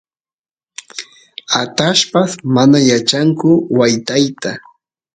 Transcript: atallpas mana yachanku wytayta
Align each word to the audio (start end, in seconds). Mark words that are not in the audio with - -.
atallpas 1.61 2.31
mana 2.55 2.77
yachanku 2.89 3.49
wytayta 3.77 4.51